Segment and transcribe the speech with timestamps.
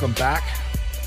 [0.00, 0.44] Welcome back.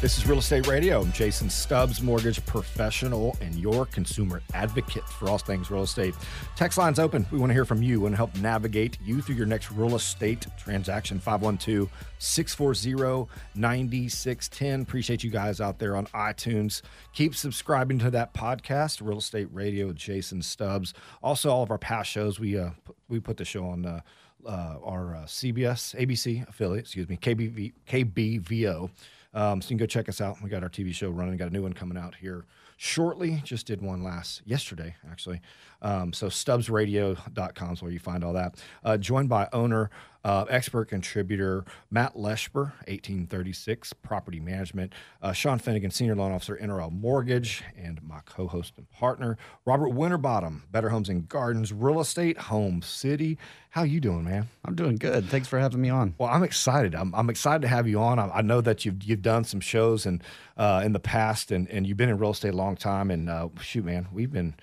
[0.02, 1.00] This is Real Estate Radio.
[1.00, 6.14] I'm Jason Stubbs, mortgage professional and your consumer advocate for all things real estate.
[6.58, 7.26] Text lines open.
[7.32, 10.46] We want to hear from you and help navigate you through your next real estate
[10.58, 11.22] transaction.
[11.22, 14.82] 512 640 9610.
[14.82, 16.82] Appreciate you guys out there on iTunes.
[17.14, 20.94] Keep subscribing to that podcast, Real Estate Radio Jason Stubbs.
[21.23, 22.72] Also, all of our past shows, we uh,
[23.08, 23.86] we put the show on.
[23.86, 24.02] Uh,
[24.45, 28.90] uh, our uh, CBS, ABC affiliate, excuse me, KBV, KBVO.
[29.34, 30.41] Um, so you can go check us out.
[30.41, 31.38] We got our TV show running.
[31.38, 32.46] Got a new one coming out here
[32.77, 33.41] shortly.
[33.46, 35.40] Just did one last yesterday, actually.
[35.81, 38.55] Um, so stubbsradio.com is where you find all that.
[38.84, 39.90] Uh, joined by owner,
[40.23, 46.91] uh, expert contributor Matt Leschber, 1836 Property Management, uh, Sean Finnegan, Senior Loan Officer, NRL
[46.91, 52.82] Mortgage, and my co-host and partner Robert Winterbottom, Better Homes and Gardens Real Estate Home
[52.82, 53.38] City.
[53.71, 54.49] How you doing, man?
[54.66, 55.26] I'm doing good.
[55.26, 56.13] Thanks for having me on.
[56.18, 56.93] Well, I'm excited.
[56.93, 58.20] I'm, I'm excited to have you on.
[58.20, 60.21] I, I know that you've you've done some shows and
[60.57, 63.10] uh, in the past, and and you've been in real estate a long time.
[63.10, 64.55] And uh, shoot, man, we've been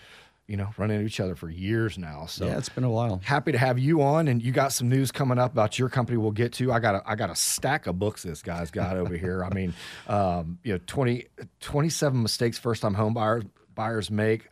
[0.49, 2.25] you know, running into each other for years now.
[2.25, 3.21] So yeah, it's been a while.
[3.23, 6.17] Happy to have you on, and you got some news coming up about your company.
[6.17, 6.73] We'll get to.
[6.73, 9.45] I got a, I got a stack of books this guy's got over here.
[9.45, 9.75] I mean,
[10.09, 11.27] um, you know, 20,
[11.61, 14.49] 27 mistakes first time home buyers buyers make,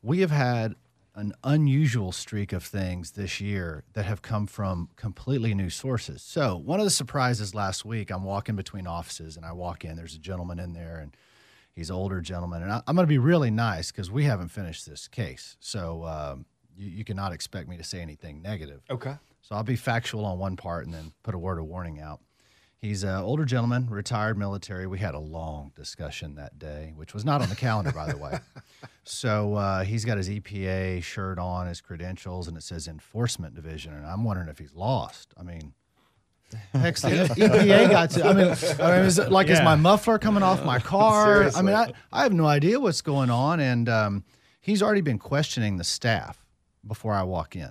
[0.02, 0.74] We have had
[1.18, 6.22] an unusual streak of things this year that have come from completely new sources.
[6.22, 9.96] So, one of the surprises last week, I'm walking between offices and I walk in,
[9.96, 11.16] there's a gentleman in there and
[11.74, 12.62] he's an older gentleman.
[12.62, 15.56] And I, am going to be really nice because we haven't finished this case.
[15.58, 16.46] So, um,
[16.76, 18.82] you, you cannot expect me to say anything negative.
[18.88, 19.16] Okay.
[19.42, 22.20] So, I'll be factual on one part and then put a word of warning out.
[22.80, 24.86] He's an older gentleman, retired military.
[24.86, 28.18] We had a long discussion that day, which was not on the calendar, by the
[28.18, 28.38] way.
[29.10, 33.94] So uh, he's got his EPA shirt on, his credentials, and it says Enforcement Division.
[33.94, 35.32] And I'm wondering if he's lost.
[35.40, 35.72] I mean,
[36.74, 38.26] heck, EPA got to.
[38.26, 39.54] I mean, I mean is it like, yeah.
[39.54, 41.36] is my muffler coming off my car?
[41.36, 41.58] Seriously.
[41.58, 43.60] I mean, I, I have no idea what's going on.
[43.60, 44.24] And um,
[44.60, 46.44] he's already been questioning the staff
[46.86, 47.70] before I walk in.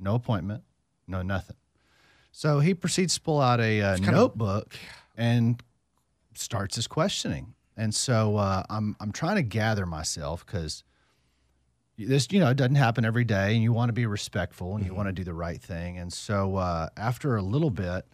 [0.00, 0.64] No appointment,
[1.06, 1.56] no nothing.
[2.36, 4.80] So he proceeds to pull out a uh, notebook of...
[5.16, 5.58] and
[6.34, 7.54] starts his questioning.
[7.78, 10.84] And so uh, I'm I'm trying to gather myself because
[11.96, 14.80] this you know it doesn't happen every day, and you want to be respectful and
[14.80, 14.92] mm-hmm.
[14.92, 15.96] you want to do the right thing.
[15.96, 18.04] And so uh, after a little bit,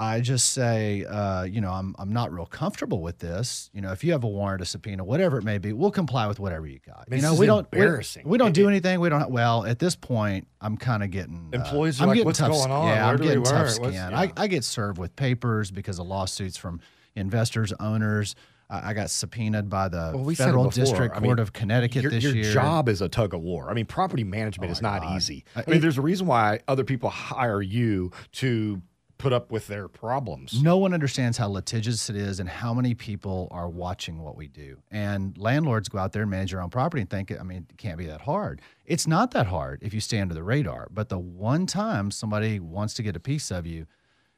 [0.00, 3.68] I just say, uh, you know, I'm I'm not real comfortable with this.
[3.74, 6.28] You know, if you have a warrant, a subpoena, whatever it may be, we'll comply
[6.28, 7.10] with whatever you got.
[7.10, 8.24] This you know, we don't embarrassing.
[8.24, 9.00] We, we don't do anything.
[9.00, 9.28] We don't.
[9.30, 12.00] Well, at this point, I'm kind of getting uh, employees.
[12.00, 12.86] Uh, I'm like, getting what's tough, going on?
[12.88, 13.92] Yeah, Where I'm getting we tough skin.
[13.92, 14.16] yeah.
[14.16, 16.80] I, I get served with papers because of lawsuits from
[17.16, 18.36] investors, owners.
[18.70, 22.10] I got subpoenaed by the well, we Federal District I mean, Court of Connecticut your,
[22.10, 22.44] this your year.
[22.44, 23.70] Your job is a tug of war.
[23.70, 25.16] I mean, property management oh is not God.
[25.16, 25.46] easy.
[25.56, 28.82] I mean, it, there's a reason why other people hire you to
[29.18, 30.62] put up with their problems.
[30.62, 34.46] No one understands how litigious it is and how many people are watching what we
[34.48, 34.78] do.
[34.90, 37.76] And landlords go out there and manage their own property and think, I mean, it
[37.76, 38.62] can't be that hard.
[38.86, 40.88] It's not that hard if you stay under the radar.
[40.90, 43.86] But the one time somebody wants to get a piece of you,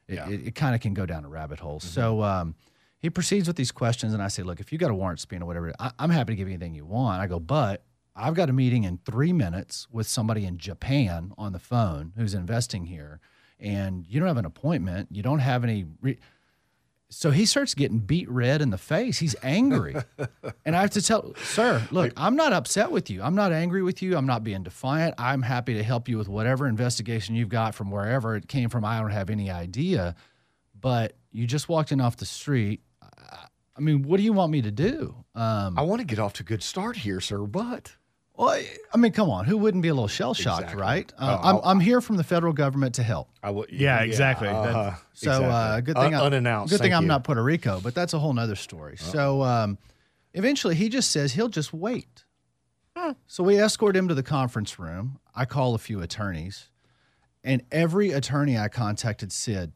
[0.07, 0.29] it, Yeah.
[0.29, 1.79] it, it kind of can go down a rabbit hole.
[1.79, 2.55] So um,
[2.99, 5.45] he proceeds with these questions, and I say, look, if you got a warrant subpoena,
[5.45, 7.21] whatever, I, I'm happy to give you anything you want.
[7.21, 7.83] I go, but
[8.15, 12.33] I've got a meeting in three minutes with somebody in Japan on the phone who's
[12.33, 13.19] investing here,
[13.61, 15.09] and you don't have an appointment.
[15.11, 15.85] You don't have any.
[16.01, 16.19] Re-
[17.09, 19.19] so he starts getting beat red in the face.
[19.19, 19.95] He's angry.
[20.65, 23.21] and I have to tell, sir, look, I'm not upset with you.
[23.21, 24.15] I'm not angry with you.
[24.15, 25.15] I'm not being defiant.
[25.17, 28.85] I'm happy to help you with whatever investigation you've got from wherever it came from.
[28.85, 30.15] I don't have any idea.
[30.79, 32.81] But you just walked in off the street.
[33.75, 35.15] I mean, what do you want me to do?
[35.35, 37.95] Um, I want to get off to a good start here, sir, but
[38.41, 40.81] Well, I- I mean, come on, who wouldn't be a little shell shocked, Exactly.
[40.81, 41.13] right?
[41.15, 43.29] Uh, Oh, I'm, I'll- I'm here from the federal government to help.
[43.43, 44.47] I will, Yeah, exactly.
[44.47, 46.71] uh-huh, So uh, good thing Un- I, unannounced.
[46.71, 47.07] Good thing Thank I'm you.
[47.09, 48.97] not Puerto Rico, but that's a whole nother story.
[48.97, 49.77] So um,
[50.33, 52.25] eventually, he just says he'll just wait.
[53.27, 55.19] So we escort him to the conference room.
[55.35, 56.69] I call a few attorneys,
[57.43, 59.71] and every attorney I contacted said,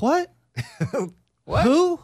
[0.00, 0.32] "What?
[1.46, 2.00] Who?"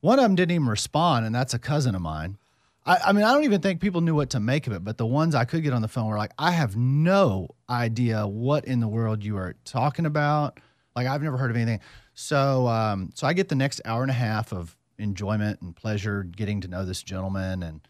[0.00, 2.36] One of them didn't even respond, and that's a cousin of mine.
[2.84, 4.98] I, I mean, I don't even think people knew what to make of it, but
[4.98, 8.64] the ones I could get on the phone were like, I have no idea what
[8.64, 10.58] in the world you are talking about.
[10.96, 11.80] Like, I've never heard of anything.
[12.14, 16.24] So, um, so I get the next hour and a half of enjoyment and pleasure
[16.24, 17.88] getting to know this gentleman and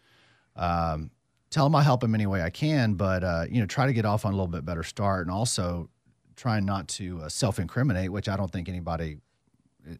[0.55, 1.11] um,
[1.49, 3.93] tell him I help him any way I can, but uh, you know, try to
[3.93, 5.89] get off on a little bit better start, and also
[6.35, 9.17] trying not to uh, self-incriminate, which I don't think anybody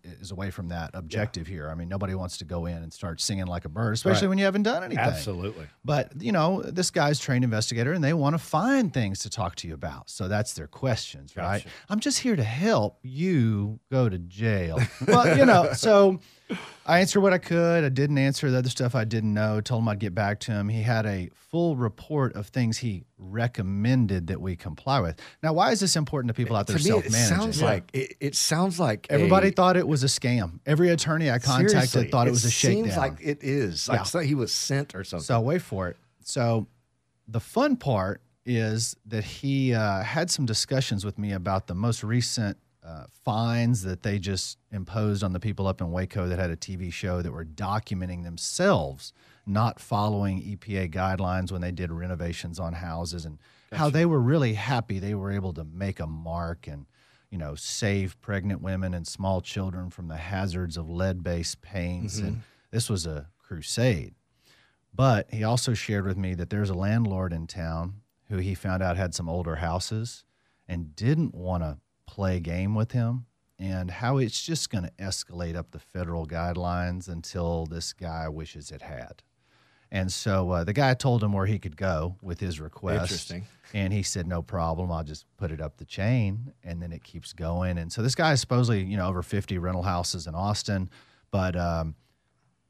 [0.04, 1.70] is away from that objective here.
[1.70, 4.30] I mean, nobody wants to go in and start singing like a bird, especially Right.
[4.30, 5.04] when you haven't done anything.
[5.04, 5.68] Absolutely.
[5.84, 9.56] But you know, this guy's trained investigator, and they want to find things to talk
[9.58, 10.10] to you about.
[10.10, 11.58] So that's their questions, right?
[11.64, 11.70] Gotcha.
[11.90, 14.80] I'm just here to help you go to jail.
[15.08, 16.20] well, you know, so
[16.86, 17.84] I answered what I could.
[17.84, 19.62] I didn't answer the other stuff I didn't know.
[19.62, 20.70] Told him I'd get back to him.
[20.70, 25.20] He had a full report of things he recommended that we comply with.
[25.42, 28.16] Now, why is this important to people out there to me, it sounds like it,
[28.20, 30.60] it sounds like Everybody a, thought it was a scam.
[30.66, 32.84] Every attorney I contacted thought it was a shakedown.
[32.86, 33.88] Seems like it is.
[33.88, 34.04] Like Yeah.
[34.04, 35.24] so he was sent or something.
[35.24, 35.98] So wait for it.
[36.24, 36.68] So
[37.28, 42.04] the fun part is that he uh, had some discussions with me about the most
[42.04, 46.50] recent uh, fines that they just imposed on the people up in Waco that had
[46.50, 49.14] a TV show that were documenting themselves
[49.46, 53.38] not following EPA guidelines when they did renovations on houses and
[53.74, 56.86] how they were really happy they were able to make a mark and
[57.30, 62.20] you know save pregnant women and small children from the hazards of lead-based paints.
[62.20, 62.42] And
[62.72, 64.14] this was a crusade.
[64.94, 68.84] But he also shared with me that there's a landlord in town who he found
[68.84, 70.24] out had some older houses
[70.68, 73.26] and didn't want to play game with him
[73.60, 78.72] and how it's just going to escalate up the federal guidelines until this guy wishes
[78.72, 79.22] it had.
[79.92, 83.04] And so uh, the guy told him where he could go with his request.
[83.04, 83.46] Interesting.
[83.76, 84.92] And he said, no problem.
[84.92, 86.52] I'll just put it up the chain.
[86.64, 87.78] And then it keeps going.
[87.78, 90.90] And so this guy is supposedly, you know, over 50 rental houses in Austin.
[91.30, 91.94] But um,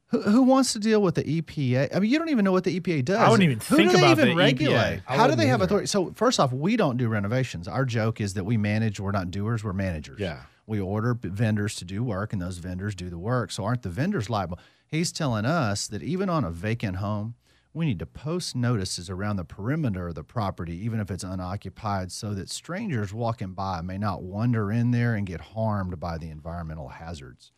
[0.07, 1.95] who, who wants to deal with the EPA?
[1.95, 3.17] I mean, you don't even know what the EPA does.
[3.17, 4.37] I wouldn't even Who think do they about even the EPA.
[4.37, 5.01] regulate?
[5.07, 5.65] I How do they have either.
[5.65, 5.87] authority?
[5.87, 7.67] So first off, we don't do renovations.
[7.67, 8.99] Our joke is that we manage.
[8.99, 9.63] We're not doers.
[9.63, 10.19] We're managers.
[10.19, 10.41] Yeah.
[10.67, 13.51] We order vendors to do work, and those vendors do the work.
[13.51, 14.59] So aren't the vendors liable?
[14.87, 17.33] He's telling us that even on a vacant home,
[17.73, 22.11] we need to post notices around the perimeter of the property, even if it's unoccupied,
[22.11, 26.29] so that strangers walking by may not wander in there and get harmed by the
[26.29, 27.51] environmental hazards.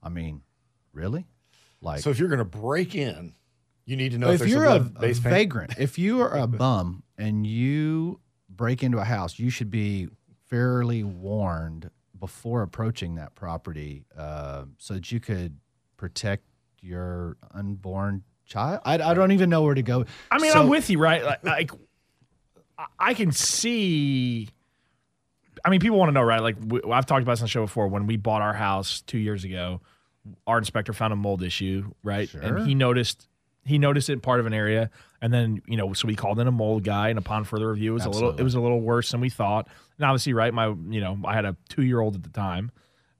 [0.00, 0.42] I mean,
[0.92, 1.26] really?
[1.80, 3.34] Like, So if you're going to break in,
[3.84, 5.16] you need to know if, if you're a, a, lead a paint.
[5.22, 10.08] vagrant, if you are a bum and you break into a house, you should be
[10.48, 15.56] fairly warned before approaching that property uh, so that you could
[15.96, 16.44] protect
[16.80, 18.80] your unborn child.
[18.84, 20.04] I, I don't even know where to go.
[20.30, 21.24] I mean, So- I'm with you, right?
[21.24, 21.70] Like, like
[22.76, 24.48] I- I can see.
[25.64, 26.40] I mean, people want to know, right?
[26.40, 27.88] Like we, I've talked about this on the show before.
[27.88, 29.80] When we bought our house two years ago,
[30.46, 32.28] our inspector found a mold issue, right?
[32.28, 32.40] Sure.
[32.40, 33.28] And he noticed
[33.64, 34.90] he noticed it in part of an area,
[35.20, 37.90] and then you know, so we called in a mold guy, and upon further review,
[37.92, 39.68] it was a little it was a little worse than we thought.
[39.98, 42.70] And obviously, right, my you know, I had a two year old at the time.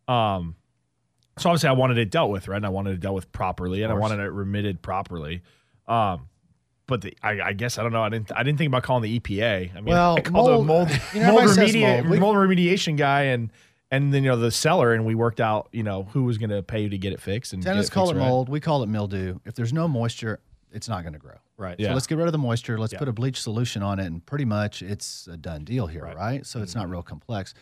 [0.06, 0.56] Um,
[1.38, 2.56] so obviously, I wanted it dealt with, right?
[2.56, 5.42] And I wanted it dealt with properly, and I wanted it remitted properly.
[5.86, 6.28] Um,
[6.86, 8.02] but the, I, I guess I don't know.
[8.02, 8.32] I didn't.
[8.34, 9.70] I didn't think about calling the EPA.
[9.72, 12.20] I mean, Well, I called mold- a mold you know, mold, everybody remedia- mold.
[12.20, 13.52] Mold remediation guy, and
[13.90, 16.50] and then you know the seller, and we worked out you know who was going
[16.50, 17.52] to pay you to get it fixed.
[17.52, 18.28] And Tenants call it right.
[18.28, 18.48] mold.
[18.48, 19.38] We call it mildew.
[19.44, 20.40] If there's no moisture,
[20.72, 21.36] it's not going to grow.
[21.56, 21.76] Right.
[21.78, 21.88] Yeah.
[21.88, 22.78] So let's get rid of the moisture.
[22.78, 23.00] Let's Yeah.
[23.00, 26.16] put a bleach solution on it, and pretty much it's a done deal here, right?
[26.16, 26.46] Right.
[26.46, 26.92] So it's not mm-hmm.
[26.92, 27.54] real complex.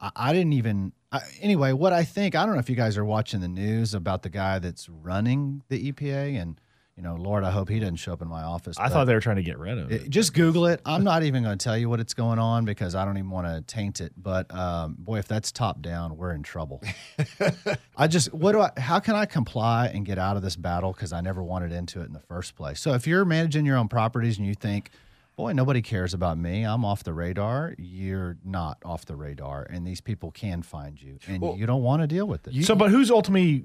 [0.00, 0.92] I, I didn't even.
[1.12, 3.94] I, anyway, what I think, I don't know if you guys are watching the news
[3.94, 6.60] about the guy that's running the EPA, and
[6.96, 8.78] you know, Lord, I hope he doesn't show up in my office.
[8.78, 10.08] I thought they were trying to get rid of it.
[10.08, 10.80] just Google it.
[10.86, 13.28] I'm not even going to tell you what it's going on because I don't even
[13.28, 14.12] want to taint it.
[14.16, 16.82] But um, boy, if that's top down, we're in trouble.
[17.96, 18.70] I just what do I?
[18.78, 20.92] How can I comply and get out of this battle?
[20.92, 22.80] Because I never wanted into it in the first place.
[22.80, 24.90] So if you're managing your own properties and you think,
[25.36, 27.74] boy, nobody cares about me, I'm off the radar.
[27.78, 31.82] You're not off the radar, and these people can find you, and Well, you don't
[31.82, 32.64] want to deal with it.
[32.64, 33.64] so, but who's ultimately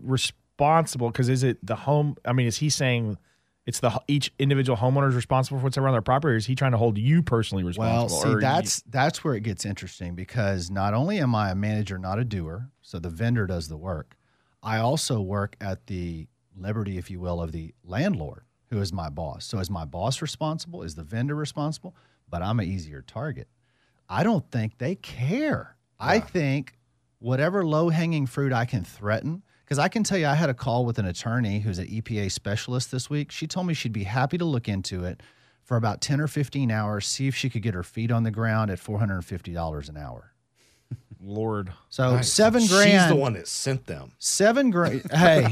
[0.62, 1.10] responsible?
[1.10, 2.15] Because is it the home?
[2.25, 3.18] I mean, is he saying
[3.65, 6.56] it's the each individual homeowner is responsible for what's around their property, or is he
[6.56, 8.12] trying to hold you personally responsible?
[8.12, 11.51] Well, see, Or you- that's that's where it gets interesting because not only am I
[11.51, 14.15] a manager, not a doer, so the vendor does the work.
[14.63, 19.10] I also work at the liberty, if you will, of the landlord who is my
[19.10, 19.46] boss.
[19.46, 20.84] So is my boss responsible?
[20.84, 21.96] Is the vendor responsible?
[22.30, 23.48] But I'm an easier target.
[24.08, 25.75] I don't think they care.
[26.00, 26.77] I think
[27.20, 30.54] whatever low hanging fruit I can threaten, because I can tell you, I had a
[30.54, 33.32] call with an attorney who's an EPA specialist this week.
[33.32, 35.24] She told me she'd be happy to look into it
[35.63, 38.32] for about 10 or 15 hours, see if she could get her feet on the
[38.32, 40.34] ground at $450 an hour.
[41.24, 41.72] Lord.
[41.88, 42.34] So Nice.
[42.34, 43.10] seven She's grand.
[43.12, 44.12] the one that sent them.
[44.20, 45.10] Seven grand.
[45.10, 45.48] Hey,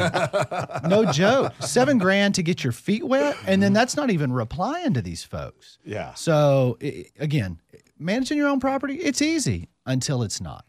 [0.85, 1.53] no joke.
[1.61, 5.23] Seven grand to get your feet wet, and then that's not even replying to these
[5.23, 5.77] folks.
[5.85, 6.13] Yeah.
[6.15, 7.61] So i- again,
[7.97, 10.65] managing your own property, it's easy until it's not.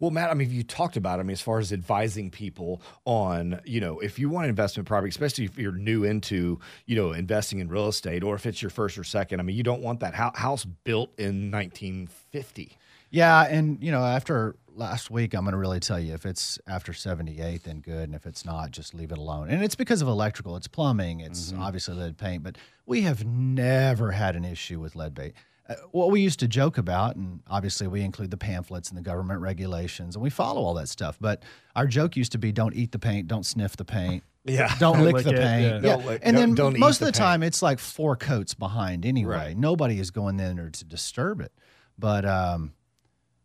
[0.00, 3.60] Well, Matt, I mean, you talked about, I mean, as far as advising people on,
[3.64, 7.12] you know, if you want an investment property, especially if you're new into, you know,
[7.12, 9.82] investing in real estate, or if it's your first or second, I mean, you don't
[9.82, 12.78] want that house built in 1950.
[13.10, 16.58] Yeah, and you know, after last week, I'm going to really tell you if it's
[16.66, 19.48] after 78, then good, and if it's not, just leave it alone.
[19.48, 21.62] And it's because of electrical, it's plumbing, it's mm-hmm.
[21.62, 25.34] obviously lead paint, but we have never had an issue with lead paint.
[25.68, 29.02] Uh, what we used to joke about, and obviously we include the pamphlets and the
[29.02, 31.16] government regulations, and we follow all that stuff.
[31.20, 31.42] But
[31.74, 34.72] our joke used to be, "Don't eat the paint, don't sniff the paint." Yeah.
[34.78, 35.62] Don't lick lick the it, paint.
[35.62, 35.74] yeah.
[35.74, 35.80] Yeah.
[35.80, 38.14] Don't lick- and don't- then don't eat most the of the time, it's like four
[38.14, 39.34] coats behind anyway.
[39.34, 39.56] Right.
[39.58, 41.50] Nobody is going in there to disturb it,
[41.98, 42.72] but um,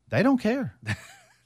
[0.09, 0.75] they don't care.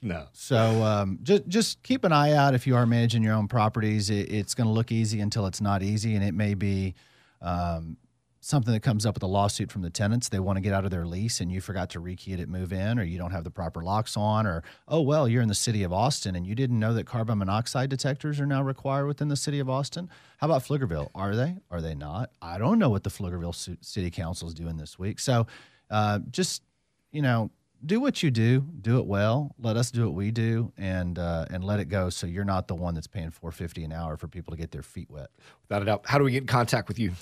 [0.02, 0.26] No.
[0.34, 4.10] So um, just just keep an eye out if you are managing your own properties.
[4.10, 6.94] It, it's going to look easy until it's not easy, and it may be
[7.40, 7.96] um,
[8.46, 10.28] something that comes up with a lawsuit from the tenants.
[10.28, 12.48] They want to get out of their lease, and you forgot to rekey it at
[12.48, 15.48] move in, or you don't have the proper locks on, or oh well, you're in
[15.48, 19.06] the city of Austin and you didn't know that carbon monoxide detectors are now required
[19.06, 20.08] within the city of Austin.
[20.38, 21.10] How about Pflugerville?
[21.14, 21.56] Are they?
[21.70, 22.30] Are they not?
[22.40, 25.18] I don't know what the Pflugerville City Council is doing this week.
[25.18, 25.48] So
[25.90, 26.62] uh, just
[27.10, 27.50] you know
[27.84, 29.54] do what you do, do it well.
[29.58, 32.10] Let us do what we do, and uh, and let it go.
[32.10, 34.70] So you're not the one that's paying four fifty an hour for people to get
[34.70, 35.30] their feet wet.
[35.68, 36.02] Without a doubt.
[36.04, 37.12] How do we get in contact with you?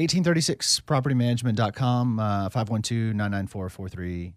[0.00, 4.32] 1836 propertymanagement.com, uh, 512-994-4323.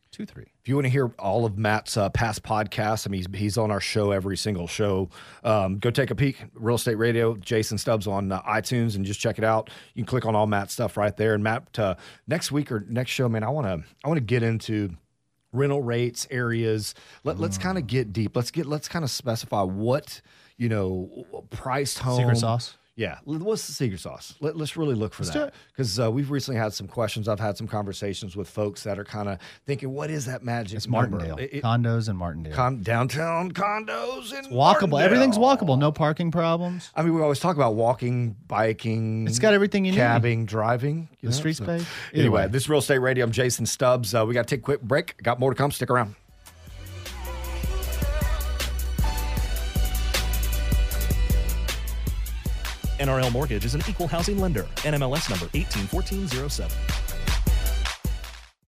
[0.62, 3.58] If you want to hear all of Matt's uh, past podcasts, I mean, he's, he's
[3.58, 5.10] on our show every single show.
[5.44, 6.44] Um, go take a peek.
[6.54, 9.70] Real Estate Radio, Jason Stubbs on uh, iTunes, and just check it out.
[9.94, 11.34] You can click on all Matt's stuff right there.
[11.34, 11.96] And Matt, uh,
[12.28, 14.96] next week or next show, man, I want to I want to get into
[15.54, 16.96] rental rates areas.
[17.24, 18.36] Let, Let's kind of get deep.
[18.36, 20.22] Let's get let's kind of specify what
[20.58, 22.78] you know priced home Secret sauce?
[22.96, 24.36] Yeah, what's the secret sauce?
[24.40, 27.28] Let, us really look for do that because uh, we've recently had some questions.
[27.28, 30.78] I've had some conversations with folks that are kind of thinking, "What is that magic?"
[30.78, 31.38] It's number?" Martindale.
[31.38, 32.54] It- it- Condos in Martindale.
[32.54, 35.02] con- downtown condos and Walkable.
[35.02, 35.76] Everything's walkable.
[35.80, 36.92] No parking problems.
[36.96, 39.28] I mean, we always talk about walking, biking.
[39.28, 39.98] It's got everything you need.
[39.98, 41.10] cabbing, driving.
[41.20, 41.86] you The know, street space.
[42.14, 42.48] Anyway, way.
[42.48, 43.26] this is Real Estate Radio.
[43.26, 44.14] I'm Jason Stubbs.
[44.14, 45.22] Uh, we got to take a quick break.
[45.24, 45.72] Got more to come.
[45.72, 46.14] Stick around.
[53.04, 54.64] NRL Mortgage is an equal housing lender.
[54.84, 57.13] NMLS number 181407.